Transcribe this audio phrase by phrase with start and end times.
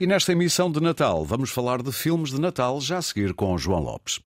[0.00, 3.56] E nesta emissão de Natal vamos falar de filmes de Natal já a seguir com
[3.56, 4.18] João Lopes.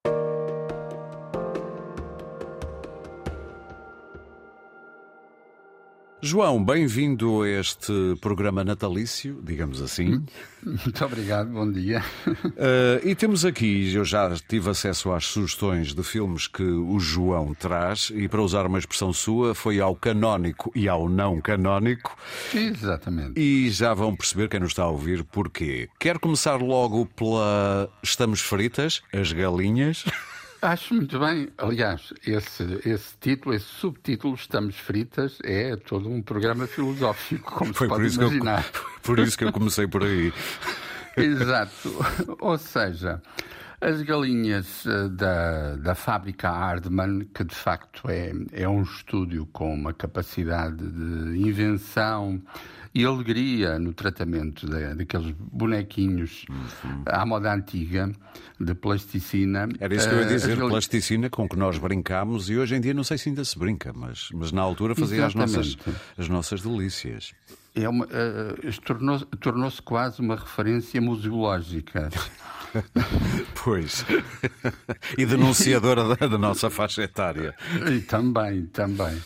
[6.29, 10.23] João, bem-vindo a este programa natalício, digamos assim.
[10.63, 12.05] Muito obrigado, bom dia.
[12.27, 17.55] Uh, e temos aqui, eu já tive acesso às sugestões de filmes que o João
[17.55, 22.15] traz, e para usar uma expressão sua, foi ao canónico e ao não canónico.
[22.55, 23.41] Exatamente.
[23.41, 25.89] E já vão perceber quem nos está a ouvir porquê.
[25.99, 30.05] Quer começar logo pela Estamos Fritas, as galinhas.
[30.61, 31.49] Acho muito bem.
[31.57, 37.87] Aliás, esse, esse título, esse subtítulo, Estamos Fritas, é todo um programa filosófico, como Foi
[37.87, 38.65] se pode imaginar.
[38.75, 40.33] Eu, por isso que eu comecei por aí.
[41.17, 41.91] Exato.
[42.41, 43.23] Ou seja,
[43.81, 49.73] as galinhas eh, da, da fábrica Hardman, que de facto é, é um estúdio com
[49.73, 52.43] uma capacidade de invenção
[52.95, 57.03] e alegria no tratamento de, daqueles bonequinhos uhum.
[57.07, 58.11] à moda antiga,
[58.59, 59.69] de plasticina.
[59.79, 62.75] Era isso que eu ia eh, dizer, uh, plasticina com que nós brincámos e hoje
[62.75, 65.77] em dia não sei se ainda se brinca, mas, mas na altura fazia as nossas,
[66.17, 67.33] as nossas delícias.
[67.75, 72.09] É uma, uh, tornou-se tornou quase uma referência museológica.
[73.65, 74.05] pois.
[75.17, 77.55] e denunciadora da, da nossa faixa etária.
[77.91, 79.19] E também, também.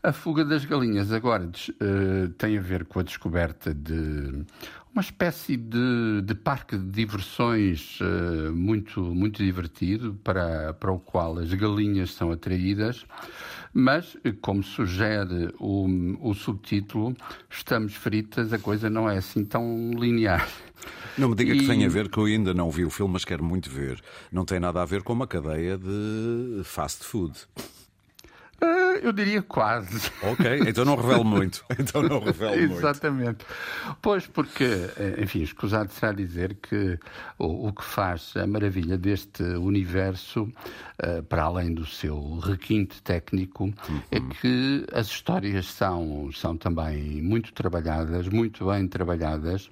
[0.00, 4.44] A fuga das galinhas agora uh, tem a ver com a descoberta de
[4.92, 11.38] uma espécie de, de parque de diversões uh, muito, muito divertido para, para o qual
[11.38, 13.04] as galinhas são atraídas,
[13.72, 15.86] mas, como sugere o,
[16.20, 17.16] o subtítulo,
[17.50, 20.48] estamos fritas, a coisa não é assim tão linear.
[21.16, 21.58] Não me diga e...
[21.58, 24.00] que tem a ver, que eu ainda não vi o filme, mas quero muito ver.
[24.30, 27.36] Não tem nada a ver com uma cadeia de fast food.
[28.60, 30.10] Uh, eu diria quase.
[30.20, 31.64] Ok, então não revelo muito.
[31.78, 32.74] Então não revelo muito.
[32.74, 33.46] Exatamente.
[34.02, 36.98] Pois, porque, eh, enfim, escusado será dizer que
[37.38, 43.64] o, o que faz a maravilha deste universo, uh, para além do seu requinte técnico,
[43.64, 44.02] uhum.
[44.10, 49.70] é que as histórias são, são também muito trabalhadas, muito bem trabalhadas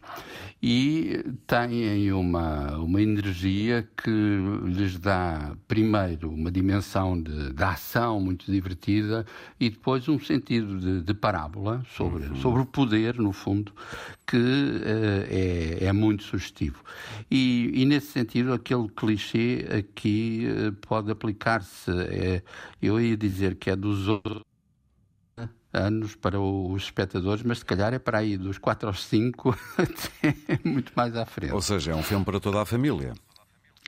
[0.63, 4.11] e têm uma, uma energia que
[4.65, 8.76] lhes dá, primeiro, uma dimensão de, de ação muito divertida
[9.59, 12.37] e depois um sentido de, de parábola sobre, uhum.
[12.37, 13.73] sobre o poder, no fundo,
[14.27, 16.83] que uh, é, é muito sugestivo.
[17.31, 21.91] E, e, nesse sentido, aquele clichê aqui uh, pode aplicar-se.
[21.91, 22.43] É,
[22.81, 24.43] eu ia dizer que é dos outros
[25.73, 30.61] anos para os espectadores, mas se calhar é para aí dos 4 aos 5 até
[30.65, 31.53] muito mais à frente.
[31.53, 33.13] Ou seja, é um filme para toda a família.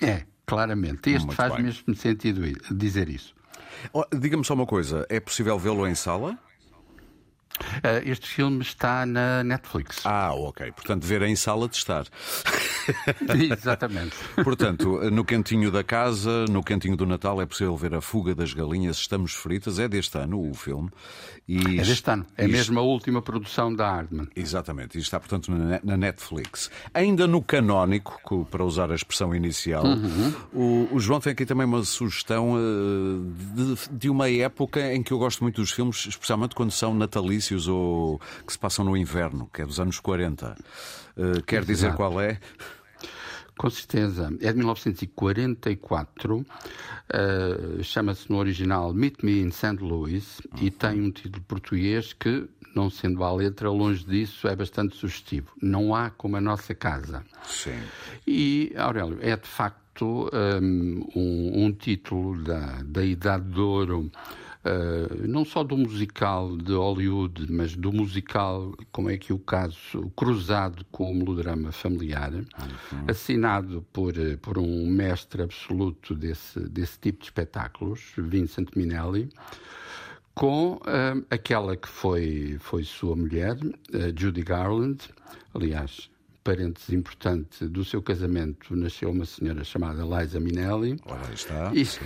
[0.03, 1.11] É, claramente.
[1.11, 1.65] Este muito faz bem.
[1.65, 3.35] mesmo sentido dizer isso.
[4.13, 6.39] Diga-me só uma coisa: é possível vê-lo em sala?
[7.79, 10.05] Uh, este filme está na Netflix.
[10.05, 10.73] Ah, ok.
[10.73, 12.07] Portanto, ver em sala de estar.
[13.53, 14.17] Exatamente.
[14.43, 18.53] Portanto, no cantinho da casa, no cantinho do Natal, é possível ver a fuga das
[18.53, 18.97] galinhas.
[18.99, 19.79] Estamos fritas.
[19.79, 20.91] É deste ano o filme.
[21.47, 21.79] E...
[21.79, 22.27] É deste ano.
[22.37, 24.29] É mesmo a última produção da Hardman.
[24.37, 24.99] Exatamente.
[24.99, 26.71] E está, portanto, na Netflix.
[26.93, 30.89] Ainda no canónico, para usar a expressão inicial, uhum.
[30.93, 32.57] o, João tem aqui também uma sugestão
[33.55, 37.48] de, de uma época em que eu gosto muito dos filmes, especialmente quando são natalícios
[37.57, 40.57] ou que se passam no inverno, que é dos anos 40.
[41.17, 41.67] Uh, quer Exato.
[41.67, 42.39] dizer qual é?
[43.59, 44.33] Com certeza.
[44.41, 46.37] É de 1944.
[46.37, 46.47] Uh,
[47.09, 49.79] eh, Chama-se no original Meet Me in St.
[49.81, 50.59] Louis uhum.
[50.63, 55.51] e tem um título português que, não sendo a letra, longe disso, é bastante sugestivo.
[55.61, 57.25] Não há como a nossa casa.
[57.45, 57.81] Sim.
[58.25, 64.09] E, Aurélio, é de facto um, um, um título da, da Idade de Ouro
[64.69, 69.39] uh, não só do musical de Hollywood, mas do musical, como é que é o
[69.39, 72.45] caso, cruzado com o melodrama familiar, uhum.
[73.09, 79.29] assinado por, eh, por um mestre absoluto desse, desse tipo de espetáculos, Vincent Minnelli
[80.35, 85.03] com uh, aquela que foi, foi sua mulher, uh, Judy Garland.
[85.53, 86.09] Aliás,
[86.45, 90.97] parênteses importante, do seu casamento nasceu uma senhora chamada Liza Minnelli.
[91.05, 92.01] Ora, está, e, sim.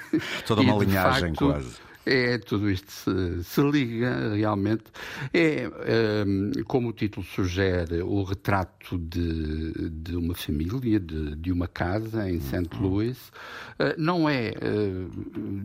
[0.46, 1.87] Toda uma linhagem facto, quase.
[2.08, 4.84] É, tudo isto se, se liga realmente.
[5.30, 5.68] É,
[6.26, 12.30] um, como o título sugere, o retrato de, de uma família, de, de uma casa
[12.30, 12.74] em St.
[12.74, 12.80] Uhum.
[12.80, 13.28] Louis.
[13.78, 15.10] Uh, não é, uh,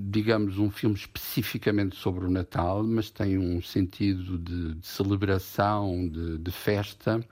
[0.10, 6.40] digamos, um filme especificamente sobre o Natal, mas tem um sentido de, de celebração, de,
[6.40, 7.26] de, festa,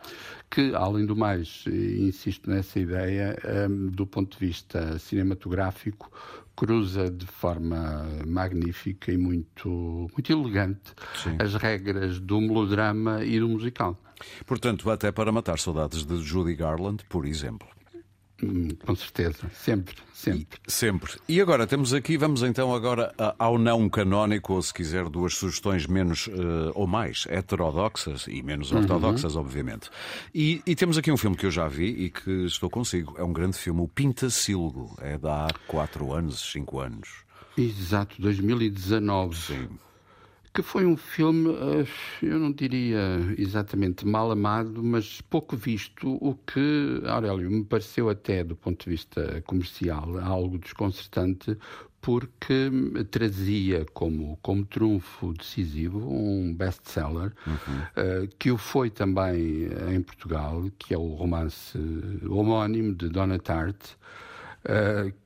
[0.50, 3.38] que, além do mais, insisto nessa ideia,
[3.70, 6.10] um, do ponto de vista cinematográfico,
[6.62, 9.68] cruza de forma magnífica e muito,
[10.14, 11.36] muito elegante Sim.
[11.40, 13.98] as regras do melodrama e do musical.
[14.46, 17.68] Portanto, até para matar saudades de Judy Garland, por exemplo.
[18.44, 20.60] Hum, com certeza, sempre, sempre.
[20.68, 21.14] E, sempre.
[21.28, 25.86] E agora temos aqui, vamos então agora ao não canónico, ou se quiser, duas sugestões
[25.86, 29.42] menos uh, ou mais heterodoxas e menos ortodoxas, uhum.
[29.42, 29.90] obviamente.
[30.34, 33.16] E, e, temos aqui um filme que eu já vi e que estou consigo.
[33.18, 34.96] É um grande filme, o Pintacilgo.
[35.00, 37.10] É de há 4 anos, 5 anos.
[37.58, 39.36] Exato, 2019.
[39.36, 39.68] Sim
[40.54, 41.88] que foi um filme, eh,
[42.22, 43.00] eu não diria
[43.38, 48.90] exatamente mal amado, mas pouco visto, o que, Aurélio, me pareceu até do ponto de
[48.90, 51.58] vista comercial algo desconcertante,
[52.02, 52.72] porque
[53.12, 57.54] trazia como, como trunfo decisivo um best-seller, uhum.
[57.54, 61.78] uh, que o foi também em Portugal, que é o romance
[62.28, 64.31] homónimo de Donna Tartt, Uh,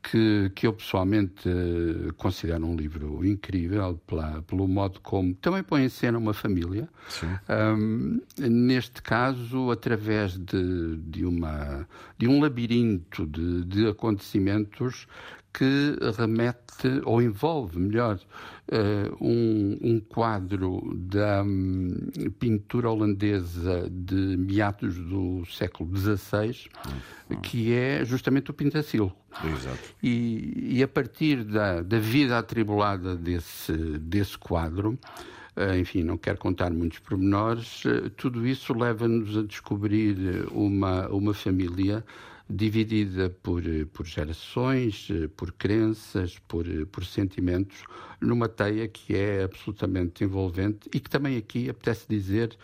[0.02, 5.84] que, que eu pessoalmente uh, considero um livro incrível pela, pelo modo como também põe
[5.84, 6.88] em cena uma família.
[7.78, 11.88] Um, neste caso, através de, de, uma,
[12.18, 15.06] de um labirinto de, de acontecimentos
[15.58, 18.20] que remete ou envolve melhor
[18.68, 21.96] uh, um, um, quadro da um,
[22.38, 26.70] pintura holandesa de meados do século XVI,
[27.42, 29.16] que é justamente o Pintacilgo.
[29.46, 29.96] Exato.
[30.04, 35.00] E, e a partir da, da vida atribulada desse, desse quadro,
[35.56, 40.18] uh, enfim, não quero contar muitos pormenores, uh, tudo isso leva-nos a descobrir
[40.52, 42.04] uma, uma família
[42.50, 47.84] dividida por, por gerações, por crenças, por, por sentimentos,
[48.22, 52.56] numa teia que é absolutamente envolvente e que também aqui apetece dizer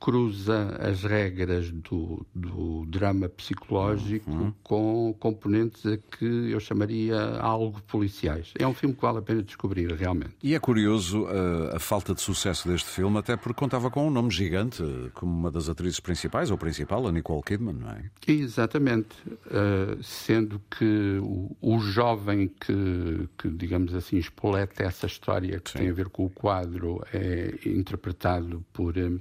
[0.00, 4.52] cruza as regras do, do drama psicológico uhum.
[4.62, 8.52] com componentes a que eu chamaria algo policiais.
[8.58, 10.34] É um filme que vale a pena descobrir, realmente.
[10.42, 11.32] E é curioso a,
[11.72, 14.82] uh, a falta de sucesso deste filme, até porque contava com um nome gigante,
[15.14, 18.04] como uma das atrizes principais, ou principal, a Nicole Kidman, não é?
[18.26, 19.16] Exatamente.
[19.46, 25.78] Uh, sendo que o, o jovem que, que, digamos assim, espoleta essa história que Sim.
[25.78, 28.96] tem a ver com o quadro é interpretado por.
[28.96, 29.20] Uh,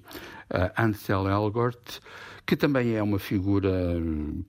[0.77, 2.00] Ansel Elgort,
[2.45, 3.71] que também é uma figura,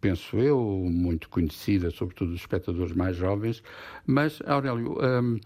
[0.00, 3.62] penso eu, muito conhecida, sobretudo dos espectadores mais jovens.
[4.06, 5.38] Mas, Aurélio, um,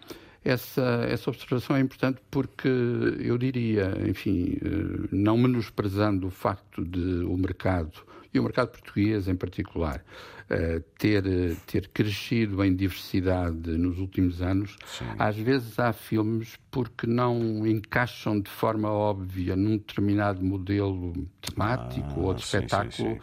[0.45, 7.25] essa, essa observação é importante porque eu diria, enfim, eh, não menosprezando o facto de
[7.25, 8.01] o mercado,
[8.33, 10.05] e o mercado português em particular,
[10.51, 11.25] eh, ter,
[11.67, 15.05] ter crescido em diversidade nos últimos anos, sim.
[15.19, 22.21] às vezes há filmes porque não encaixam de forma óbvia num determinado modelo temático ah,
[22.21, 22.93] ou de espetáculo.
[22.93, 23.21] Sim, sim,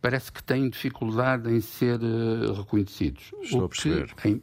[0.00, 3.30] parece que têm dificuldade em ser uh, reconhecidos.
[3.42, 4.14] Estou o a perceber.
[4.14, 4.42] Que, em,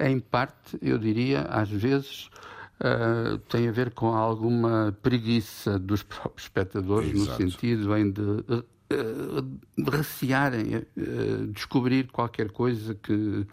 [0.00, 2.28] em parte, eu diria, às vezes.
[2.74, 7.44] Uh, tem a ver com alguma preguiça dos próprios espectadores, Exato.
[7.44, 8.20] no sentido em de
[8.92, 13.46] uh, recearem uh, descobrir qualquer coisa que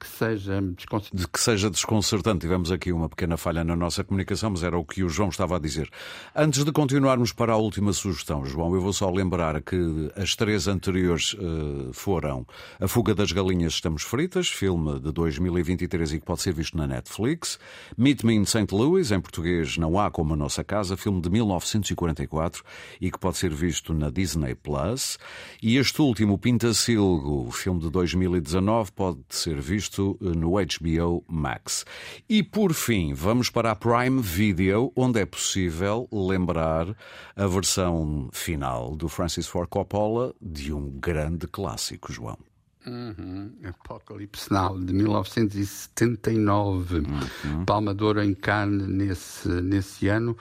[0.00, 1.16] que seja desconcertante.
[1.22, 2.40] De que seja desconcertante.
[2.40, 5.56] Tivemos aqui uma pequena falha na nossa comunicação, mas era o que o João estava
[5.56, 5.90] a dizer.
[6.34, 10.66] Antes de continuarmos para a última sugestão, João, eu vou só lembrar que as três
[10.66, 12.46] anteriores uh, foram
[12.80, 16.86] A Fuga das Galinhas Estamos Fritas, filme de 2023 e que pode ser visto na
[16.86, 17.58] Netflix,
[17.96, 18.66] Meet Me in St.
[18.72, 22.64] Louis, em português Não Há Como a Nossa Casa, filme de 1944
[23.00, 25.18] e que pode ser visto na Disney Plus,
[25.62, 31.84] e este último, Pintacilgo, filme de 2019, pode ser visto eh, no HBO Max.
[32.28, 36.94] E por fim, vamos para a Prime Video, onde é possível lembrar
[37.36, 42.49] a versão final do Francis Ford Coppola de um grande clássico, João.
[42.86, 43.52] Uhum.
[43.64, 46.98] Apocalipse Now, de 1979.
[46.98, 47.64] Uhum.
[47.66, 50.36] Palma de Ouro em Cannes nesse, nesse ano.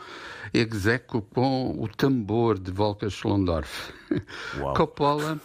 [0.53, 3.93] Execo com o tambor de Volker Schlondorf.
[4.75, 5.39] Coppola,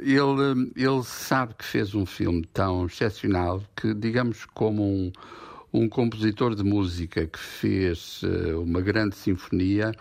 [0.00, 5.12] ele, ele sabe que fez um filme tão excepcional que, digamos, como um
[5.72, 9.92] um compositor de música que fez uh, uma grande sinfonia,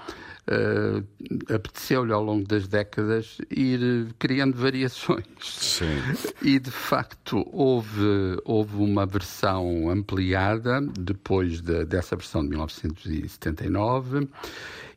[0.48, 5.26] uh, apeteceu-lhe ao longo das décadas ir criando variações.
[5.42, 6.00] Sim.
[6.42, 14.28] E de facto houve, houve uma versão ampliada depois de, dessa versão de 1979.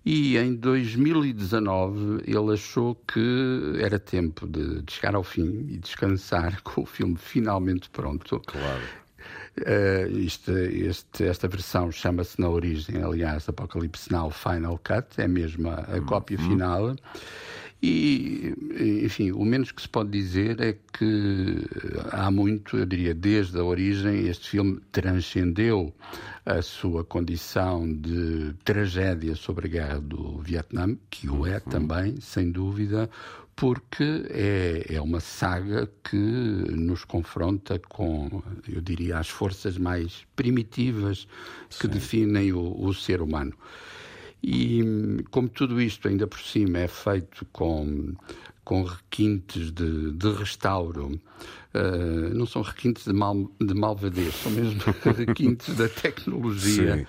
[0.05, 6.61] E em 2019 ele achou que era tempo de, de chegar ao fim e descansar
[6.65, 8.41] com o filme finalmente pronto.
[8.47, 8.83] Claro.
[9.59, 15.69] Uh, este, este, esta versão chama-se na origem, aliás, Apocalipse Now Final Cut, é mesmo
[15.69, 16.95] a, a cópia final.
[17.81, 18.55] E,
[19.05, 21.65] enfim, o menos que se pode dizer é que
[22.11, 25.95] há muito, eu diria, desde a origem, este filme transcendeu
[26.45, 31.61] a sua condição de tragédia sobre a guerra do Vietnã, que o é uhum.
[31.61, 33.09] também, sem dúvida,
[33.59, 41.27] porque é, é uma saga que nos confronta com, eu diria, as forças mais primitivas
[41.69, 41.89] que Sim.
[41.89, 43.53] definem o, o ser humano.
[44.41, 48.15] E como tudo isto, ainda por cima, é feito com,
[48.63, 51.21] com requintes de, de restauro,
[51.75, 54.81] uh, não são requintes de, mal, de malvadez, são mesmo
[55.17, 56.99] requintes da tecnologia.
[56.99, 57.07] Sim.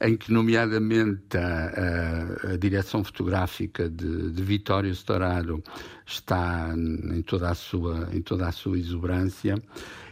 [0.00, 5.62] Em que, nomeadamente, a, a, a direção fotográfica de, de Vitório Storaro
[6.06, 9.60] está em toda a sua, em toda a sua exuberância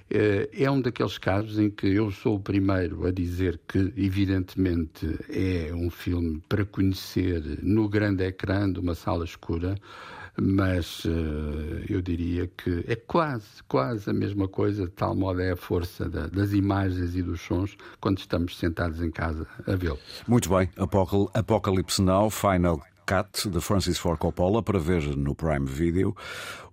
[0.08, 5.72] é um daqueles casos em que eu sou o primeiro a dizer que, evidentemente, é
[5.74, 9.76] um filme para conhecer no grande ecrã de uma sala escura,
[10.38, 11.10] mas uh,
[11.88, 16.08] eu diria que é quase, quase a mesma coisa, de tal modo é a força
[16.08, 19.98] da, das imagens e dos sons quando estamos sentados em casa a vê-lo.
[20.28, 20.68] Muito bem,
[21.34, 26.16] Apocalipse Now, Final Cat, de Francis Ford Coppola, para ver no Prime Video.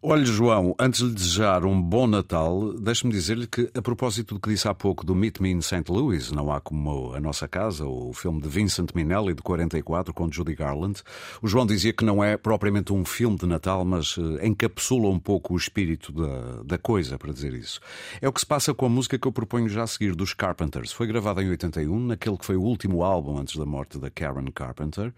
[0.05, 4.41] Olha, João, antes de lhe desejar um bom Natal, deixe-me dizer-lhe que, a propósito do
[4.41, 5.85] que disse há pouco do Meet Me in St.
[5.87, 10.29] Louis, Não Há Como a Nossa Casa, o filme de Vincent Minnelli, de 44, com
[10.29, 11.01] Judy Garland,
[11.41, 15.17] o João dizia que não é propriamente um filme de Natal, mas uh, encapsula um
[15.17, 17.79] pouco o espírito da, da coisa, para dizer isso.
[18.21, 20.33] É o que se passa com a música que eu proponho já a seguir, dos
[20.33, 20.91] Carpenters.
[20.91, 24.51] Foi gravada em 81, naquele que foi o último álbum antes da morte da Karen
[24.53, 25.13] Carpenter.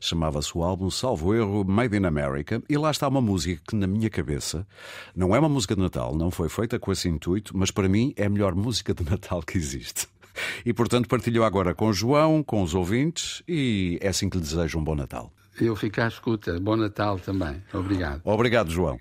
[0.00, 4.10] Chamava-se álbum, salvo erro, Made in America, e lá está uma música que, na minha
[4.10, 4.66] cabeça.
[5.14, 8.12] Não é uma música de Natal, não foi feita com esse intuito, mas para mim
[8.16, 10.06] é a melhor música de Natal que existe.
[10.64, 14.42] E portanto partilho agora com o João, com os ouvintes, e é assim que lhe
[14.42, 15.30] desejo um bom Natal.
[15.60, 16.58] Eu fico à escuta.
[16.60, 17.62] Bom Natal também.
[17.74, 18.20] Obrigado.
[18.24, 18.98] Obrigado, João.